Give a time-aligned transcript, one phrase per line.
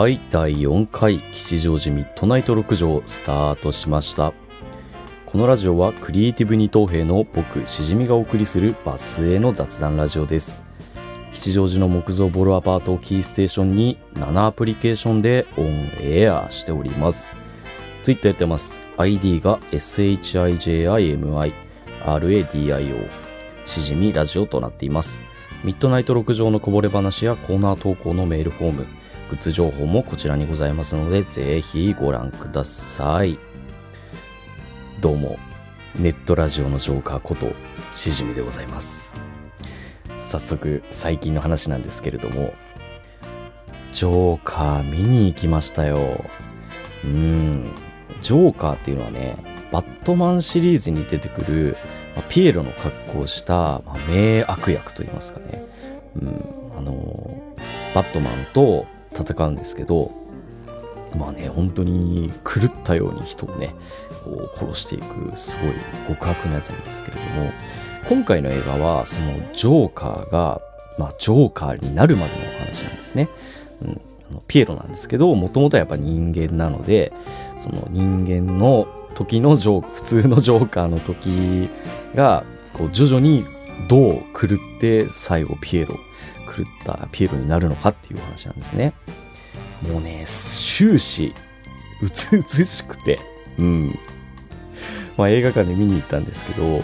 [0.00, 4.32] はい、第4回吉祥寺ミッドナイト6条スタートしました。
[5.26, 10.64] このラジオはクリエイティブ二等兵の僕、しじみがお送りするバスへの雑談ラジオです。
[11.34, 17.36] 吉祥寺の木造ボロアパートをキーステーションに7アプリケーションでオンエアしております。
[18.02, 18.80] ツイッターやってます。
[18.96, 21.52] ID が SHIJIMI
[22.06, 23.08] RADIO
[23.66, 25.20] しじみラジオとなっています。
[25.62, 28.86] ミッドナイト6条のこぼれ話やコーナー投稿のメールフォーム、
[29.30, 33.38] グッズ情報もこちらにございますので、ぜひご覧ください。
[35.00, 35.38] どうも、
[35.94, 37.52] ネットラジオのジョーカーこと、
[37.92, 39.14] しじみでございます。
[40.18, 42.54] 早速、最近の話なんですけれども、
[43.92, 46.24] ジョーカー見に行きましたよ。
[47.04, 47.70] うん、
[48.22, 49.36] ジョーカーっていうのはね、
[49.70, 51.76] バットマンシリーズに出てくる、
[52.16, 55.62] まピエロの格好をした、ま名悪役といいますかね。
[56.16, 57.54] うん、あの
[57.94, 60.10] バットマンと戦うんですけど、
[61.16, 63.74] まあね、本当に狂ったように人をね、
[64.24, 65.74] こう殺していく、すごい
[66.08, 67.50] 極悪なやつなんですけれども、
[68.08, 70.60] 今回の映画は、そのジョーカーが、
[70.98, 73.28] まあ、ジョーカーになるまでのお話なんですね。
[73.82, 77.12] うん、あのピエロなんですけど、もともとはやっぱ人間なので、
[77.58, 81.68] その人間の時のジョー、普通のジョーカーの時
[82.14, 83.44] が、こう徐々に
[83.88, 85.96] どう狂って最後ピエロ、
[86.54, 88.92] 狂ったピエロになるのかっていう話なんですね。
[89.88, 91.34] もうね、終始、
[92.02, 93.18] うつうつしくて、
[93.58, 93.98] うん。
[95.16, 96.80] まあ映画館で見に行ったんですけど、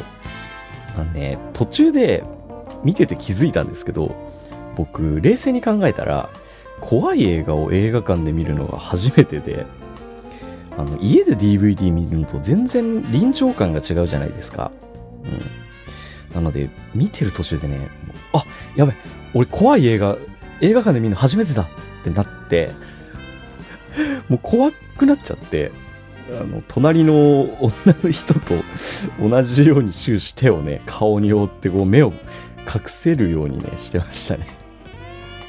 [0.96, 2.24] まあね、途中で
[2.84, 4.14] 見てて気づいたんですけど、
[4.76, 6.30] 僕、冷静に考えたら、
[6.80, 9.66] 怖い映画を映画館で見るのが初めてで、
[10.76, 14.70] あの、家で DVD 見るのと全然臨場感が違うじゃないですか。
[15.24, 16.34] うん。
[16.34, 17.88] なので、見てる途中でね、もう
[18.34, 18.44] あ、
[18.76, 18.96] やばい、
[19.36, 20.16] 俺怖い映画、
[20.62, 21.66] 映画館で見るの初めてだっ
[22.02, 22.70] てなって、
[24.30, 25.72] もう怖くなっちゃって、
[26.40, 27.72] あの、隣の女
[28.02, 28.54] の人と
[29.20, 32.14] 同じように終始手をね、顔に覆ってこう目を
[32.66, 34.46] 隠せるようにね、してましたね。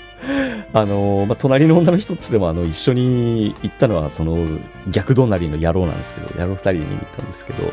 [0.73, 4.45] あのまあ、隣の女の一つでもあの一緒に行ったのはその
[4.89, 7.71] 逆隣の野郎なんですけど、野郎二人で見に行ったんですけど、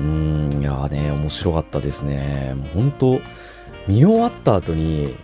[0.00, 2.56] うん、いやね、面白かったですね。
[2.74, 3.20] 本当
[3.86, 5.16] 見終わった後に、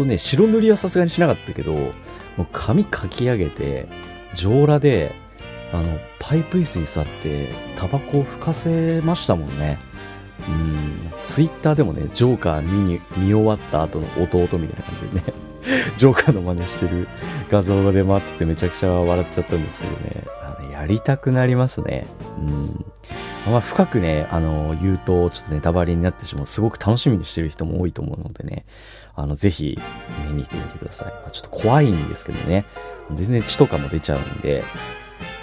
[0.00, 1.90] 本当ね、白塗りはさすがにしなかったけど、も
[2.38, 3.86] う髪かき上げて、
[4.34, 5.14] 上裸で、
[5.72, 9.78] あの、パイプ椅子に座って、タバコを吹かせましたもんね。
[10.48, 15.34] うん、ツイッターでもね、ジョーカー見に、見終わった後の弟みたいな感じでね、
[15.98, 17.06] ジョーカーの真似してる
[17.50, 22.06] 画像が出回っててめちゃくちゃ笑っちゃったんですけどね、あのやりたくなりますね。
[22.38, 22.84] うん。
[23.50, 28.66] まあ、深くね、あの、言うと、ちょっとネタバレになってしまう、すごく楽しみにしてる人も多いと思うのでね、
[29.20, 29.78] あの、ぜひ、
[30.28, 31.12] 見に行ってみてください。
[31.12, 32.64] まあ、ちょっと怖いんですけどね、
[33.12, 34.64] 全然血とかも出ちゃうんで、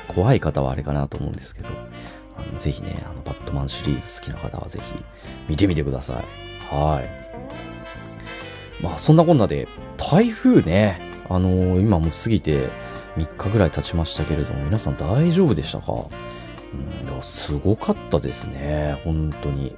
[0.08, 5.04] 怖い方はあれかなと思うんですけど、あのぜひね、あの、バットマンシリーズ好きな方はぜひ、
[5.48, 6.74] 見てみてください。
[6.74, 8.84] はい。
[8.84, 9.68] まあ、そんなこんなで、
[9.98, 12.70] 台風ね、あの今もう過ぎて
[13.18, 15.92] 3日ぐらい経ちましたけれども、皆さん大丈夫でしたか？
[15.92, 19.76] うん、いやすごかったですね、本当に。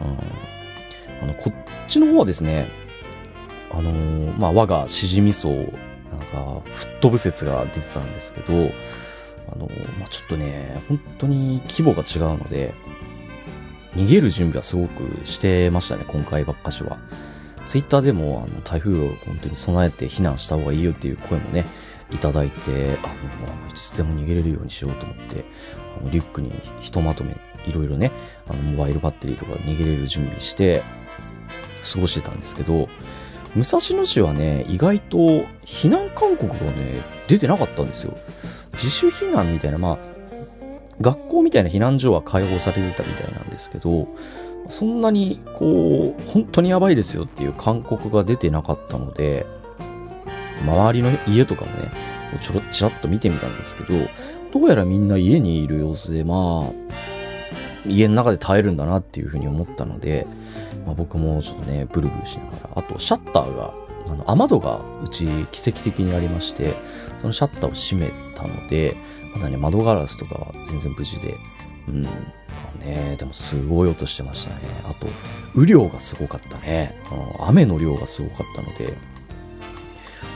[0.00, 1.54] うん、あのこっ
[1.88, 2.66] ちの方はですね、
[3.70, 5.66] あのーまあ、我がしじみ層、なん
[6.32, 12.74] か、吹っ飛ぶ説が出てたんですけど、あのーまあ、ちょっとね、本当に規模が違うので、
[13.94, 16.98] 逃げる準備はすごくしてましたね、今回ばっかしは。
[17.66, 21.64] ツイッターでも、あの、台風を本当に備えて避難した方がいいよっていう声もね、
[22.10, 25.44] いただいて、あの、いつでも逃げれるようにしようと思って、
[26.00, 27.36] あのリュックにひとまとめ、
[27.66, 28.10] いろいろね、
[28.48, 30.82] あの、モバイルバッテリーとか逃げれる準備して、
[31.92, 32.88] 過ごしてたんですけど、
[33.56, 35.18] 武蔵野市はね、意外と
[35.64, 38.16] 避難勧告がね、出てなかったんですよ。
[38.74, 39.98] 自主避難みたいな、まあ、
[41.00, 44.08] 学校みたいな避難所は開放されてたみたいなんですけど、
[44.68, 49.46] そんなにこう、本当にやばいですよっていう勧告が出てなかったので、
[50.62, 51.90] 周りの家とかもね、
[52.42, 53.94] ちょろちらっと見てみたんですけど、
[54.52, 56.72] どうやらみんな家にいる様子で、まあ、
[57.86, 60.26] 家の中で耐えるんだなっていうふうに思ったので、
[60.86, 63.74] まあ、僕もちょっとね、ブルブルしながら、あとシャッターが、
[64.06, 66.74] あの雨戸がうち奇跡的にありまして、
[67.18, 68.96] そのシャッターを閉めたので、
[69.34, 71.36] まだね、窓ガラスとかは全然無事で、
[71.88, 72.10] うん、ま
[72.80, 74.60] あね、でもすごい音してましたね。
[74.84, 75.06] あと、
[75.54, 76.98] 雨量がすごかったね。
[77.40, 78.94] うん雨の量がすごかったので、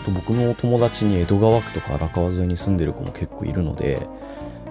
[0.04, 4.06] と僕の友達に江戸川区とか荒川沿いに住んでる子も結構いるので、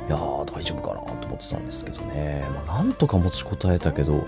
[0.07, 2.45] いやー、大丈夫かなと思ってたんですけどね。
[2.53, 4.25] まあ、なんとか持ちこたえたけど、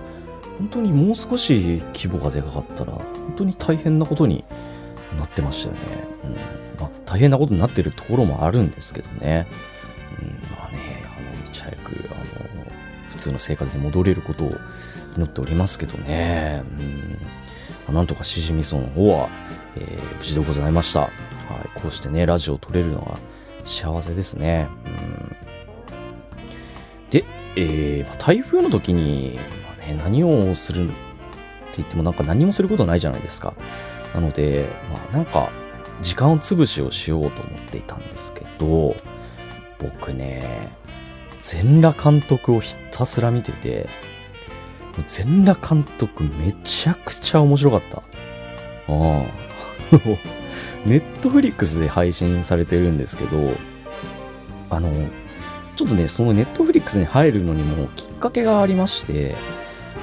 [0.58, 4.44] 本当にもう少し規模がでかかったら、本当に大変なことに
[5.18, 6.08] なってましたよね。
[6.24, 6.32] うん。
[6.80, 9.48] まあ、大変なことになってるところもあるんですけどね。
[10.22, 12.24] うん、まあね、あの、いち早く、あの、
[13.10, 14.52] 普通の生活に戻れることを
[15.18, 16.64] 祈っておりますけどね。
[17.88, 17.94] うん。
[17.94, 19.30] なんとかしじみその方は、
[19.76, 21.02] えー、無事でございました。
[21.02, 21.12] はい。
[21.80, 23.20] こうしてね、ラジオを撮れるのは
[23.66, 24.68] 幸せですね。
[24.86, 25.36] うん。
[27.10, 27.24] で、
[27.56, 29.40] えー、台風の時に、
[29.86, 30.96] まあね、何をするって
[31.78, 33.54] 言ってもなんか何もすることないじゃないですか。
[34.14, 35.50] なので、まあなんか
[36.02, 38.96] 時間を潰しをしようと思っていたんですけど、
[39.80, 40.72] 僕ね、
[41.42, 43.90] 全裸監督をひたすら見てて、
[45.08, 47.98] 全裸監督めちゃくちゃ面白かった。
[47.98, 48.02] あ
[48.88, 49.24] あ。
[50.86, 53.52] Netflix で配信されてるんですけど、
[54.70, 54.92] あの、
[55.76, 59.36] ちょっとね、その Netflix に入るのにもきっかけがありまして、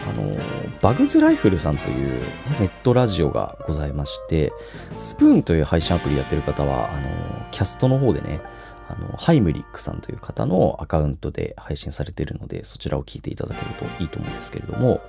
[0.08, 0.32] あの、
[0.80, 2.20] バグズライフルさんという
[2.60, 4.52] ネットラジオがございまして、
[4.98, 7.08] スプーンという配信アプリやってる方は、あの、
[7.50, 8.40] キャストの方でね、
[8.88, 15.00] あの、ハイムリックさんという方のアカウントで配信されているので、そちらを聞いていただけるといいと思うんですけれども、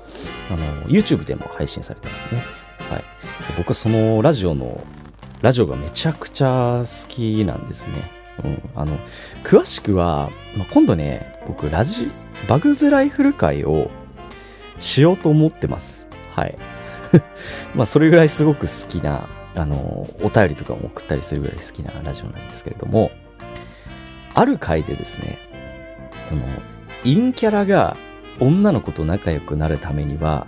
[0.50, 2.44] あの、YouTube でも配信されてますね。
[2.90, 3.04] はい。
[3.57, 4.81] 僕はそのラジオの、
[5.42, 8.12] ラジオがめちゃくちゃ好きなんですね。
[8.44, 8.69] うん。
[8.75, 8.98] あの、
[9.44, 12.12] 詳しくは、まあ、今度ね、僕、ラジ、
[12.48, 13.92] バグズライフル会を
[14.79, 16.07] しようと思ってます。
[16.35, 16.57] はい。
[17.75, 23.11] まあ、それぐらいすごく好きな、あの、お便りとかも送ったりするぐらい好きなラジオなんですけれども、
[24.33, 25.37] ある回でですね、
[26.29, 26.43] この、
[27.03, 27.97] 陰キャラが
[28.39, 30.47] 女の子と仲良くなるためには、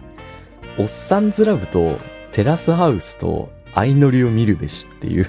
[0.77, 1.97] おっさんずラブと
[2.31, 5.27] テラスハウスと相乗りを見るべしっていう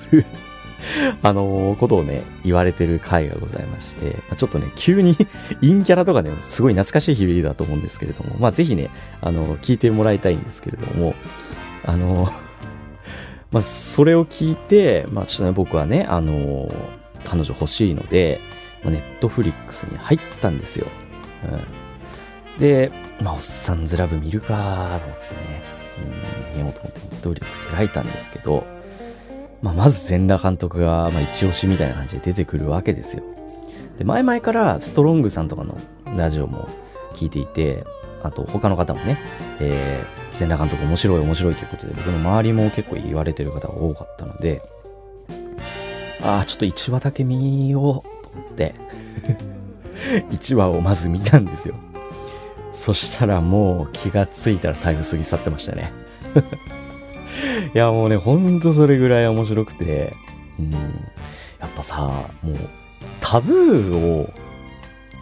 [1.23, 5.17] あのー、ことをね、言われてる回がございまして、ちょっとね、急に
[5.61, 8.91] 陰キャラとかね、すごい懐かしい響きだと思うんですけれども、まあ、ぜひね、
[9.21, 11.15] あのー、聞いてもらいたいんですけれども、
[11.85, 12.33] あのー、
[13.53, 16.71] まあ、それを聞いて、まあ、ちょっとね、僕はね、あの
[17.25, 18.41] 彼女欲しいので、
[18.83, 20.87] まあ、ネットフリックスに入ったんですよ。
[21.45, 22.59] うん。
[22.59, 22.91] で、
[23.21, 25.63] まあ、おっさんずラブ見るかと思ってね、
[26.55, 28.65] うん、見ようと思ってネットフリックス開いたんですけど、
[29.63, 33.25] まあ、まず全裸監督が、まあ、一押しみたいな感じで出てくるわけですよ。
[33.99, 35.79] で、前々からストロングさんとかの
[36.17, 36.69] ラジオも
[37.15, 37.85] 聞いていて、
[38.23, 39.19] あと他の方もね、
[39.61, 44.63] えー、全裸監督面白い面白いということで、僕の周りも結構言われてる方が多かったので、
[46.23, 48.75] ああ、ちょっと1話だけ見ようと思って
[50.31, 51.75] 1話をまず見たんですよ。
[52.73, 55.91] そしたらもう気がついたら台風過ぎ去ってましたね
[57.75, 60.15] いや、もうね、ほんとそれぐらい面白くて、
[60.59, 60.73] うん。
[60.73, 62.57] やっぱさ、もう、
[63.21, 64.31] タブーを、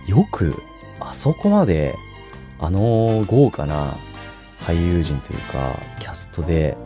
[0.06, 0.55] よく、
[1.00, 1.94] あそこまで、
[2.61, 3.96] あの豪華な
[4.61, 6.76] 俳優陣というか、キャストで、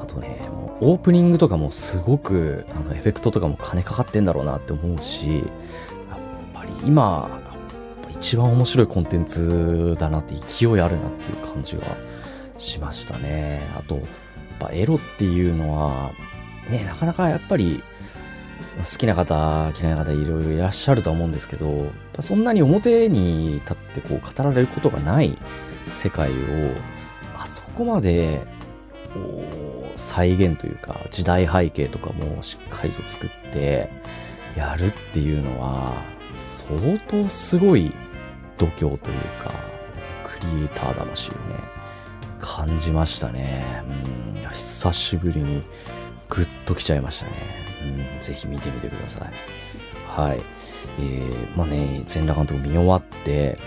[0.00, 5.44] あとね、もうオープニングとかもすごく、あの、エフェクトとかも金かかってんだろうなって思うし、やっ
[6.54, 7.28] ぱり今、
[8.10, 11.82] 一番面白いコンテンツだなって勢いあるなっていう感じが
[12.56, 13.62] しましたね。
[13.76, 14.00] あと、
[14.58, 16.12] ぱエロっていうのは、
[16.68, 17.82] ね、なかなかやっぱり、
[18.78, 21.90] 好きな方、嫌いな方いろいろいらっしゃるとは思うんですけど、
[22.20, 25.36] そんなに表に立ってこう語られることがない
[25.92, 26.34] 世界を、
[27.36, 28.46] あそこまで、
[29.96, 33.90] 再現というか、時代背景とかもしっかりと作って
[34.54, 36.02] やるっていうのは、
[36.34, 37.92] 相当すごい
[38.58, 38.98] 度胸という
[39.42, 39.52] か、
[40.24, 41.38] クリエイター魂をね、
[42.38, 43.82] 感じましたね。
[44.02, 44.18] うん
[44.52, 45.62] 久しぶりに
[46.28, 47.32] グッと来ちゃいましたね。
[48.14, 49.32] うん、ぜひ見てみてください。
[50.08, 50.40] はい。
[50.98, 53.58] えー、まあね、全裸監督見終わって、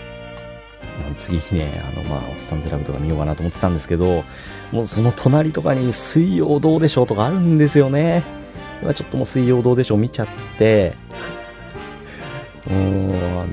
[1.14, 4.24] 次にね、あの、まあ、おっさんゼラブとか見ようかなと思ってたんですけど、
[4.70, 8.22] もうその隣とかに水曜どうでしょうとかあるんですよね。
[8.82, 10.94] 今ちょっともう水曜どうでしょう見ちゃって、
[12.68, 13.48] う、あの、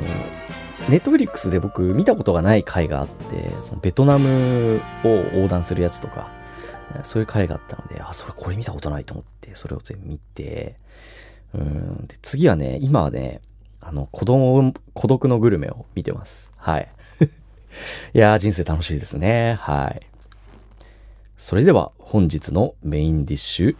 [0.89, 6.29] ネットフリックスで僕見たことがない回があって、そのベトナムを横断するやつとか、
[7.03, 10.77] そういう回があったので、あ、それこれ見たことないと思って、それを全部見て、
[11.53, 12.08] うん。
[12.08, 13.41] で、次はね、今はね、
[13.81, 16.51] あの、子供、孤独のグルメを見てます。
[16.58, 16.88] はい。
[18.13, 19.58] いやー、人生楽しいですね。
[19.60, 20.01] はい。
[21.38, 23.75] それでは、本日のメインディッシュ、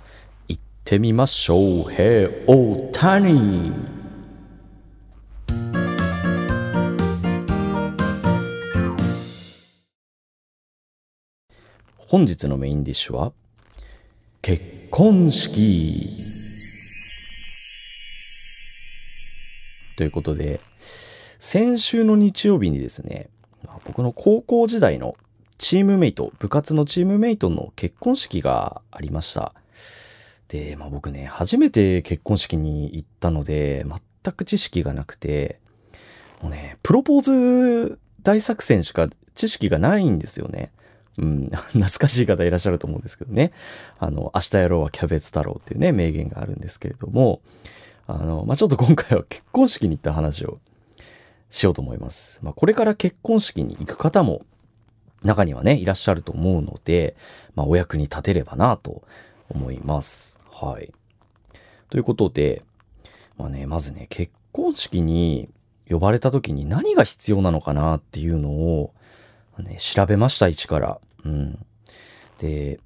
[0.48, 1.60] 行ってみましょう。
[1.90, 3.99] Hey, おたに
[12.10, 13.34] 本日のメインディッシュは、
[14.42, 16.18] 結婚式
[19.96, 20.60] ということで、
[21.38, 23.30] 先週の日曜日にですね、
[23.86, 25.18] 僕の高校時代の
[25.60, 29.54] チームメイト、部活のチームメイトの結婚式がありました。
[30.48, 33.86] で、まあ僕ね、初めて結婚式に行ったので、
[34.24, 35.60] 全く知識がなくて、
[36.42, 40.72] もうね、プロポーズ大作戦しか知識がないんですよね。
[41.20, 43.52] うん、 懐かしい方いらっしゃると思うんですけどね。
[44.00, 47.42] あの、明日やろうはキャベツ太郎っていうね、名言があるんですけれども、
[48.08, 50.60] あの、まあ、ちょっと今回は結婚式に行った話を
[51.52, 52.40] しようと思います。
[52.42, 54.42] まあ、これから結婚式に行く方も
[55.24, 57.16] 中にはね、いらっしゃると思うので、
[57.54, 59.04] まあ、お役に立てればなと
[59.50, 60.40] 思います。
[60.50, 60.94] はい。
[61.90, 62.64] ということで、
[63.38, 65.50] まあね、まずね、結婚式に
[65.90, 68.94] 呼ばれた時に何が必要なのかなっていうのを、
[69.58, 71.00] ね、調べました、一から。
[71.26, 71.66] うん。
[72.40, 72.80] で、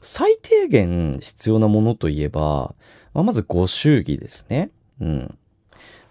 [0.00, 2.74] 最低限必要なものといえば、
[3.12, 4.70] まあ、まずご祝儀ですね。
[5.00, 5.38] うん。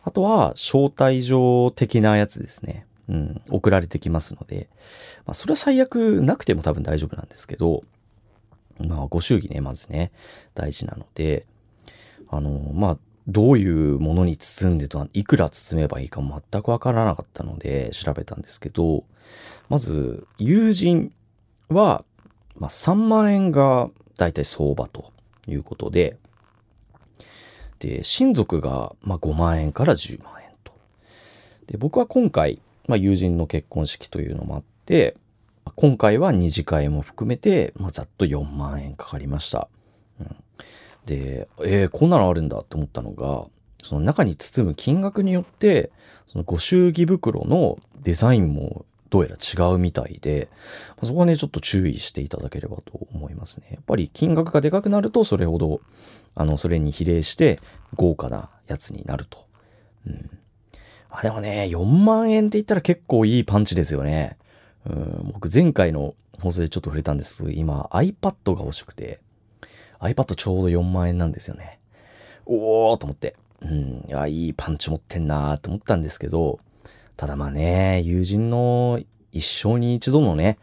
[0.04, 2.86] あとは、招待状的なやつですね。
[3.08, 3.42] うん。
[3.50, 4.70] 送られてきますので。
[5.26, 7.84] まあ、それは最悪なくても多分大丈夫なんですけど、
[8.80, 10.12] まあ、ご祝儀ね、まずね、
[10.54, 11.46] 大事なので、
[12.30, 19.04] あの、まあ、どういうものに包んでと、いくら包めばいいか全くわからなかったので調べたんですけど、
[19.70, 21.12] まず、友人
[21.70, 22.04] は、
[22.58, 25.12] まあ、3万円が大体相場と
[25.48, 26.18] いうことで、
[27.80, 30.74] で、親族が、まあ、5万円から10万円と。
[31.68, 35.16] で、僕は今回、まあ、友人の結婚式というのもあって、
[35.76, 39.70] 今回は二次会も含めて、まあ、ざっと4万円かかりました。
[40.20, 40.36] うん、
[41.06, 43.46] で、えー、こんなのあるんだと思ったのが、
[43.82, 45.92] その中に包む金額によって、
[46.28, 50.50] そのご祝儀袋のデザインもどうやら違うみたいで、
[51.04, 53.68] そこはね、ちょっと注意していただければと思いますね。
[53.72, 55.82] やっぱり金額がでかくなると、それほど、
[56.36, 57.60] あの、それに比例して
[57.96, 59.46] 豪華なやつになると。
[60.08, 60.30] うん。
[61.10, 64.38] あ、でもね、4万円って言ったら結構いいパンチですよね。
[64.86, 69.20] うん、僕前回の放送でちょっと触れたんです、今 iPad が欲しくて、
[70.00, 71.80] iPad ちょうど4万円なんですよね。
[72.46, 73.36] おーと思って。
[73.62, 76.60] うん、いや、いいパンチ持ってんなーと思ったんですけど、
[77.20, 78.98] ただまあね、友人の
[79.34, 80.58] 一生に一度のね、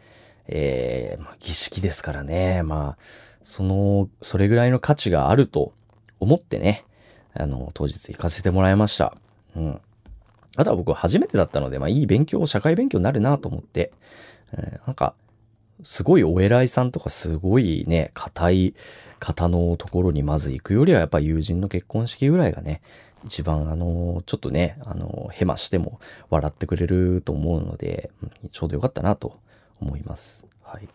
[0.47, 3.03] えー、まあ、儀式ですからね、まあ、
[3.43, 5.73] その、それぐらいの価値があると
[6.19, 6.83] 思ってね、
[7.35, 9.15] あの、当日行かせてもらいました。
[9.55, 9.81] うん。
[10.55, 13.91] あとは僕は初めてだったので、まあいい勉強、社会勉強になるなと思って、
[14.53, 15.13] えー、なんか、
[15.83, 18.73] すごいお偉いさんとかすごいね、硬い
[19.19, 22.81] 方のところにまず行くよりはやっぱ友人の結婚式ぐらいがね、
[23.25, 28.11] 一番あの、ちょっとね、あの、ヘマしても笑ってくれると思うので、
[28.51, 29.39] ちょうどよかったなと
[29.79, 30.45] 思います。
[30.63, 30.87] はい。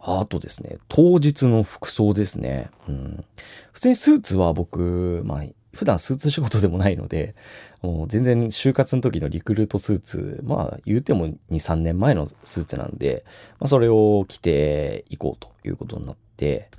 [0.00, 2.70] あとですね、当日の服装ですね。
[2.88, 3.24] うん。
[3.72, 5.42] 普通にスーツは僕、まあ、
[5.76, 7.34] 普段スーツ仕事でもないので、
[7.82, 13.24] もう全然就活の時のリクルートスーツ、まあ言うても2、3年前のスーツなんで、
[13.60, 16.70] まあそれを着ていこうということになって、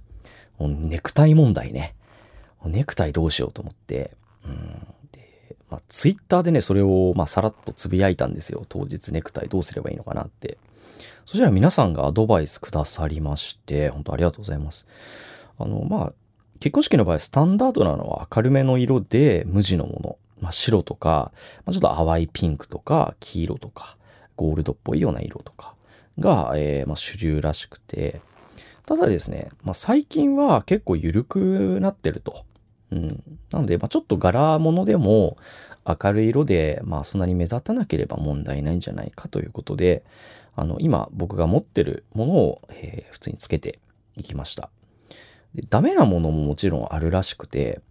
[0.60, 1.96] ネクタイ問題ね。
[2.66, 4.18] ネクタイどうしようと思って、
[5.12, 8.66] で、まあツイッターでね、それをまあさらっとつぶやいたんですよ。
[8.70, 10.58] 当日ネクタイどうすればいいのかなって。
[11.25, 14.88] そしたら皆さんがアドバイスくださりまして、本当ありがとうございます。
[15.60, 16.13] あの、まあ、
[16.62, 20.18] 結婚式の場合、スタンダードなのは明るめの色で無地のもの。
[20.39, 21.32] まあ、白とか、
[21.66, 23.98] まあ、ちょっと淡いピンクとか、黄色とか、
[24.38, 25.74] ゴールドっぽいような色とか
[26.18, 28.22] が、えー、まあ、主流らしくて、
[28.86, 32.46] ただですね、まあ、最近は結構緩くなってると。
[32.91, 33.24] うん。
[33.51, 35.38] なので、まあ、ちょっと柄物でも
[35.86, 40.03] 明るい色で、まあ、そんなに目立たなければ問題ないんじゃないかということで、
[40.56, 43.79] あの、今僕が持ってるものを、えー、普通につけて
[44.15, 44.70] いきました。
[45.56, 47.82] でダメなものももちろんあるらしくて、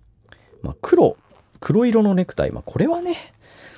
[0.63, 1.17] まあ、黒、
[1.61, 3.15] 黒色のネクタイ、まあ、これはね、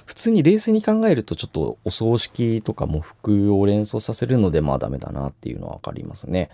[0.08, 6.48] 普通に冷静に考えるとちょっとお葬式とか喪服を連想させるのでまあダメだなっていうのはわかりますね。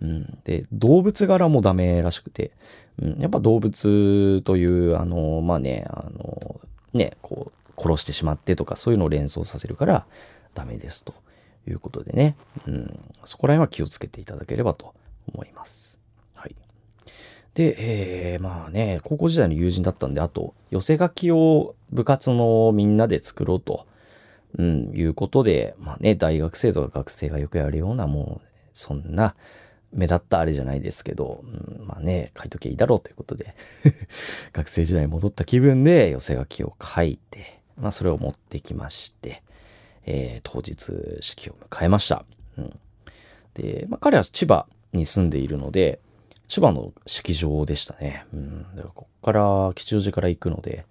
[0.00, 0.38] うん。
[0.44, 2.52] で、動物柄もダメらしくて、
[3.00, 6.60] うん、やっぱ動物という、あの、まあね、あの、
[6.92, 10.06] ね、こう、殺してしまってとかそういうのを連想させるから
[10.54, 11.14] ダメですと
[11.68, 12.36] いうことでね、
[12.66, 14.94] うん、そこら辺は気をつけていただければと
[15.32, 15.98] 思います。
[16.34, 16.56] はい。
[17.54, 23.86] で、えー、まあね、高校時代の友人だったんで、あと、寄せ書きを部活のみんなで作ろうと、
[24.56, 29.34] うん、いうことで、まあね、大学生とか学生がよくやるような、もう、そんな、
[29.92, 31.46] 目立ったあれじゃないですけど、う
[31.82, 33.54] ん、まあね、書いときゃいいだろうということで
[34.52, 39.42] 学生時代に戻った気分で寄せ書きを書いて、まあそれを持ってきまして、
[40.04, 42.24] えー、当日式を迎えました。
[42.56, 42.78] うん、
[43.54, 46.00] で、まあ彼は千葉に住んでいるので、
[46.48, 48.24] 千葉の式場でしたね。
[48.32, 48.62] うん。
[48.74, 50.86] だからこっから吉祥寺から行くので、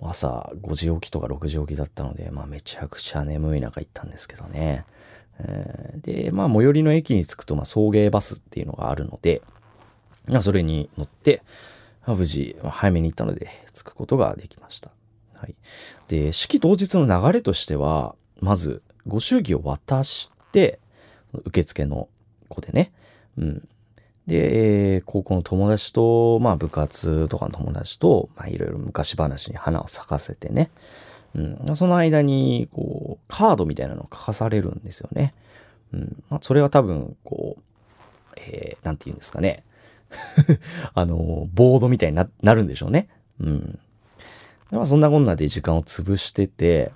[0.00, 4.84] 朝5時起きとか6時起きだったので、まあめちゃくちゃ眠い中行ったんですけどね。
[5.40, 9.42] えー、で、まあ最寄りの駅に着くと、まあ送迎バスっていうのがあるので、
[10.26, 11.42] まあ、それに乗って、
[12.06, 14.90] まあ、無事、早めに行ったので、着くことができました。
[15.36, 15.54] はい。
[16.08, 20.80] で、式当日の流れとしては、まず、ご祝儀を渡して、
[21.44, 22.08] 受付の
[22.48, 22.92] 子でね、
[23.36, 23.68] うん。
[24.26, 30.70] で、高校の友達と、まあ部活とかの友達と、まあいろいろ昔話に花を咲かせてね。
[31.34, 31.76] うん。
[31.76, 35.34] その間に、こう、カードみたいなのを書かされるんですよね。
[35.92, 36.22] うん。
[36.30, 37.62] まあそれは多分、こう、
[38.36, 39.64] えー、なんて言うんですかね。
[40.94, 43.08] あの、ボードみたいにななるんでしょうね。
[43.40, 43.78] うん。
[44.70, 46.92] まあそんなこんなで時間を潰してて、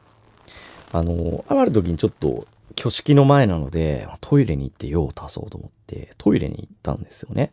[0.92, 2.46] あの、ある時にちょっと
[2.78, 7.50] 挙式の前なので、トイレに行って用を足そうと思って、トイレに行ったんですよね。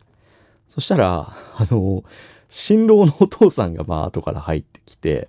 [0.68, 2.04] そしたら、あの、
[2.48, 5.28] 新郎のお父さんがまあ後から入ってきて、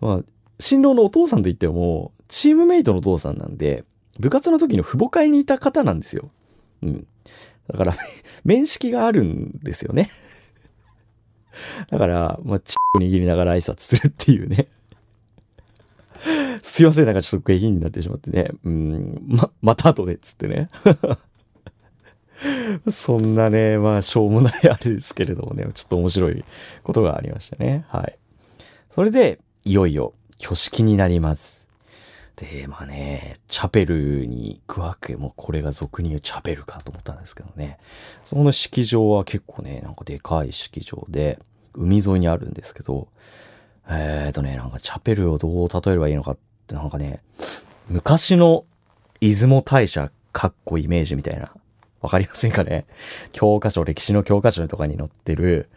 [0.00, 0.20] まあ、
[0.58, 3.84] 新郎のお父さんと言っても、チームメイトのお父さんなんで、
[4.18, 6.30] 部活の時の父母会にいた方なんですよ。
[6.82, 7.06] うん。
[7.68, 7.96] だから、
[8.44, 10.08] 面識があるんですよね。
[11.90, 14.68] だから、まあ、チッ握りながら挨拶するっていうね。
[16.62, 18.50] すいません、なんかちょっと下品になってしまってね。
[18.64, 20.70] うん、ま、また後でっつってね。
[22.90, 26.44] そんなね、まあ、しょうもないあれですけれどもね、ちょっと面白い
[26.82, 27.84] ことがありましたね。
[27.88, 28.18] はい。
[28.94, 31.66] それで、いよいよ、挙式になります。
[32.36, 37.78] で、まあね、チャペルに行くわけ、もうこれが俗に言うチャペルかと思ったんですけどね。
[38.24, 41.40] その式場は結構ね、なんかでかい式場で、
[41.74, 43.08] 海沿いにあるんですけど、
[43.88, 47.20] えーとね、なんかチャペルをどう例えればいいのかってなんかね、
[47.88, 48.64] 昔の
[49.20, 51.50] 出雲大社かっこイメージみたいな。
[52.00, 52.86] わかりませんかね？
[53.32, 55.68] 教科書、歴史の教科書とかに載ってる、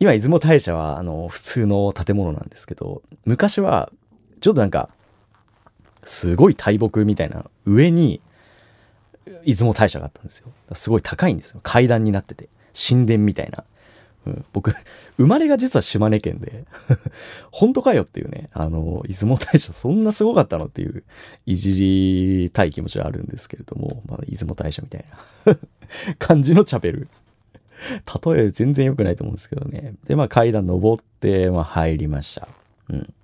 [0.00, 3.92] 今出雲大社はあの普通の建物なんですけど、昔は
[4.40, 4.88] ちょっとなんか、
[6.04, 8.22] すごい大木みたいな上に
[9.44, 10.48] 出雲大社があったんですよ。
[10.72, 11.60] すごい高いんですよ。
[11.62, 12.48] 階段になってて。
[12.74, 13.64] 神殿みたいな。
[14.26, 14.72] うん、僕、
[15.16, 16.64] 生まれが実は島根県で
[17.50, 21.04] 本当かよっていうね、あの、出雲大社そんなすごかったのっていう、
[21.46, 25.04] いじりたい気持ちはあるんですけれども、まあ、出雲大社みたい
[25.46, 25.56] な
[26.18, 27.08] 感じのチャペル。
[28.24, 29.94] 例え全然良くないと思うんですけどね。
[30.06, 32.48] で、まあ階段登って、まあ入りました。
[32.88, 33.14] うん。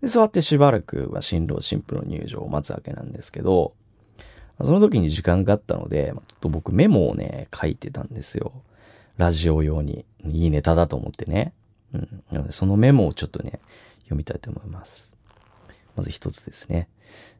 [0.00, 3.74] で、座ってしばらく、まあ、新郎新婦の入場を待つわけなんですけど、
[4.62, 8.52] その時に時間があったので、ちょっと僕メモをね、書いてたんですよ。
[9.16, 11.52] ラジオ用にいいネタだと思ってね。
[11.92, 12.22] うん。
[12.30, 13.60] なので、そのメモをちょっとね、
[14.02, 15.16] 読みたいと思います。
[15.96, 16.88] まず一つですね。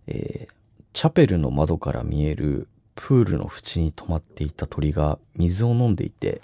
[0.07, 0.53] えー、
[0.93, 6.41] チャペルの窓から見えるプールの縁に止まっていた鳥が水を飲んでいて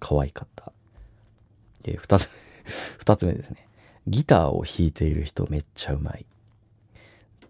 [0.00, 0.72] 可愛かった。
[1.84, 2.28] えー、二つ
[2.98, 3.68] 二つ目ですね。
[4.08, 6.26] ギターを弾いている人めっちゃうまい。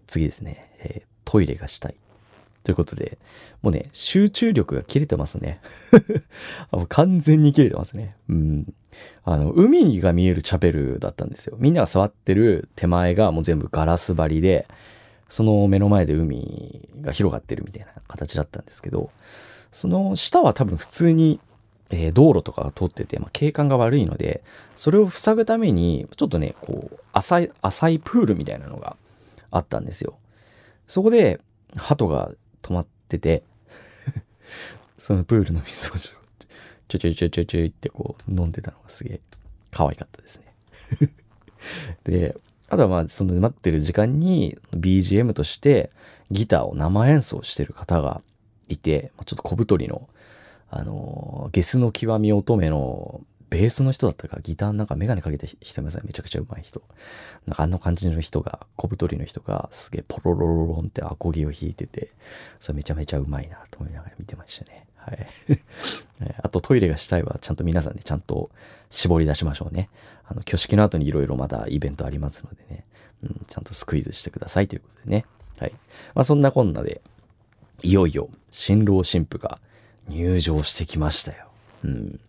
[0.07, 0.71] 次ですね。
[0.81, 1.95] えー、トイレがしたい。
[2.63, 3.19] ということで、
[3.63, 5.61] もうね、集中力が切れてますね。
[6.91, 8.17] 完全に切れてますね。
[8.29, 8.75] うん。
[9.25, 11.57] あの、海が見えるチャペルだったんですよ。
[11.59, 14.69] みんなが座ってる手前がもう全部ガラス張りで、
[15.29, 19.11] その目の前で海が広がってるみたいな形だったんですけど、
[19.73, 21.41] その下は多分普通に、
[21.91, 24.43] えー、道路とかが通ってて、まあ、景観が悪いので、
[24.75, 28.97] それを塞ぐために、ちょっとね、こう、浅い、浅いプールみたいなのが
[29.51, 30.19] あったんですよ。
[30.87, 31.41] そこで、
[31.77, 33.43] 鳩が止まってて
[34.99, 39.21] そのプールの水をちょちょちょちょちょいってこう飲んでたのがすげえ
[39.71, 41.11] 可愛かったですね
[42.05, 42.37] で、
[42.69, 45.91] あとはまあその待ってる時間に BGM として
[46.31, 48.23] ギターを生演奏してる方が
[48.69, 50.09] いて、まちょっと小太りの、
[50.71, 56.83] あのゲスの極み乙女のベースの人だったか、ギターなんかメガネかけて人めさめちゃくちゃうまい人。
[57.47, 62.13] なんかあの感じの人が、小太りの人がすげえポロロロロンってアコギを弾いてて、
[62.61, 64.87] それめちゃめちゃうまいなと思いながら見てましたね。
[64.95, 65.27] はい。
[66.43, 68.51] あとトイレがしたいはちゃんと皆さんでちゃんと
[68.91, 69.89] 絞り出しましょうね。
[70.27, 72.85] あの、挙式の後にいろいろまだイベントありますのでね、
[73.25, 75.25] うん、ちゃんとスクイズしてくださいということでね。
[75.59, 75.73] はい。
[76.15, 77.01] まあそんなこんなで、
[77.83, 79.59] いよいよ新郎新婦が
[80.11, 81.47] 入場してきましたよ。
[81.85, 82.21] うん。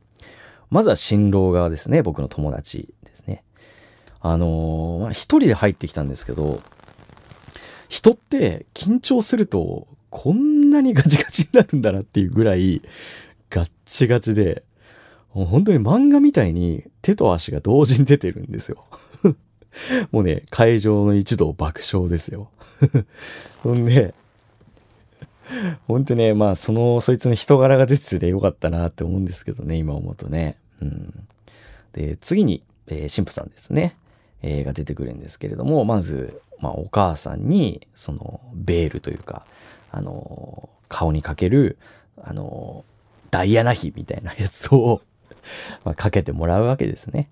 [0.70, 2.02] まずは新郎側ですね。
[2.02, 3.44] 僕の友達ですね。
[4.22, 6.62] あのー、まあ、一人で入ってきたんですけど、
[7.90, 12.82] 人って緊張するとこんなにガチガチになるんだなっていうぐらい
[13.50, 14.64] ガッチガチで、
[15.30, 18.86] 本当に漫画みたいに手と足が同時に出てるんですよ。
[20.12, 22.50] もうね、会場の一同爆笑ですよ。
[23.64, 24.14] ほんで、
[25.88, 30.58] ほんとね、まあその、そいつの人柄が出ててよかったなって思うんですけどね、今思うとね。
[30.82, 31.28] うん。
[31.94, 33.96] で、次に、えー、神父さんですね。
[34.44, 39.46] えー、が出てくるんですけれども、まず、まあ、お母さんに、その、ベールというか、
[39.92, 41.78] あの、顔にかける、
[42.22, 42.84] あの、
[43.30, 45.02] ダイアナ妃みたいなやつを
[45.84, 47.30] まあ、かけてもらうわけですね。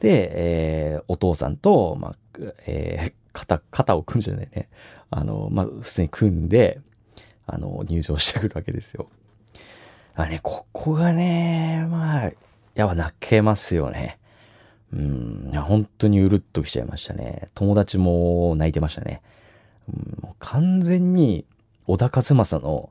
[0.00, 2.16] で、えー、お父さんと、まあ、
[2.66, 4.68] えー、肩、肩を組んじゃないね。
[5.10, 6.80] あの、まあ、普通に組んで、
[7.46, 9.08] あの、入場してくるわけですよ。
[10.14, 12.32] あね、ここがね、まあ、
[12.74, 14.18] やっぱ泣けますよね。
[14.92, 17.48] うん、いや、本当にうるっときちゃいましたね。
[17.54, 19.20] 友達も泣いてましたね。
[19.88, 21.44] うん、もう完全に
[21.86, 22.90] 小田和正の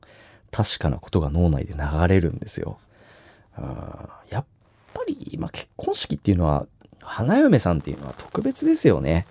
[0.52, 2.78] 確かなことが脳内で流れるんですよ。
[3.58, 3.66] うん
[4.30, 4.46] やっ
[4.94, 6.68] ぱり、まあ、結婚式っていうのは、
[7.02, 9.26] 花嫁さんっていうのは特別ですよね。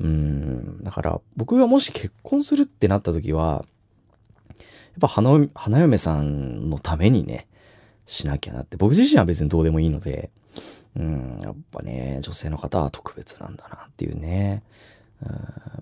[0.00, 0.82] うん。
[0.82, 3.64] だから、僕がもし結婚するってなった時は、
[4.96, 7.46] っぱ花花嫁さんのためにね、
[8.06, 8.76] しなきゃなって。
[8.76, 10.30] 僕自身は別にどうでもいいので、
[10.96, 14.62] うん、やっぱね、女性の方は特別なんだなっていうね。
[15.22, 15.30] うん、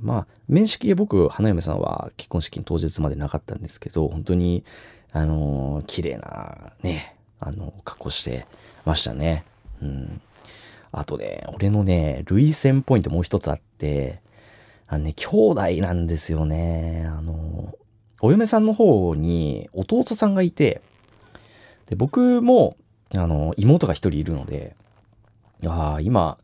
[0.01, 4.65] まあ、面識で僕、花嫁さんは結婚式の当日までなかったんですけど、本当に、
[5.13, 8.47] あのー、綺麗なね、あの、格好して
[8.85, 9.45] ましたね。
[9.83, 10.21] うん。
[10.93, 14.21] あとね、俺のね、類線ポイントもう一つあって、
[14.87, 17.07] あのね、兄弟なんですよね。
[17.07, 17.75] あの、
[18.23, 20.81] お嫁さんの方に弟さんがいて、
[21.87, 22.77] で、僕も、
[23.15, 24.77] あの、妹が一人いるので、
[25.67, 26.39] ああ、今、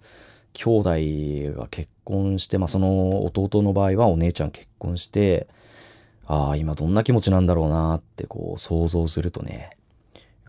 [0.52, 5.46] 兄弟が結婚して、まあ、その弟の場合はお姉ちゃん結婚して、
[6.26, 9.70] ああ、今どんな気持ちなんだろうなってこう想像するとね、